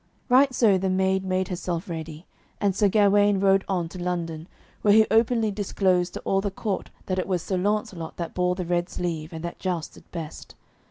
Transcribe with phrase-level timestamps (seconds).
[0.29, 2.25] Right so the maid made herself ready,
[2.59, 4.47] and Sir Gawaine rode on to London,
[4.81, 8.55] where he openly disclosed to all the court that it was Sir Launcelot that bore
[8.55, 10.55] the red sleeve, and that jousted best.